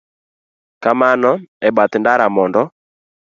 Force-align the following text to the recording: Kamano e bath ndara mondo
Kamano 0.83 1.31
e 1.67 1.69
bath 1.75 1.95
ndara 2.01 2.27
mondo 2.35 2.61